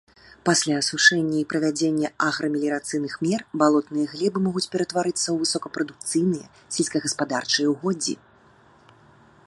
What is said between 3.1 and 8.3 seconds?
мер балотныя глебы могуць ператварацца ў высокапрадукцыйныя сельскагаспадарчыя ўгоддзі.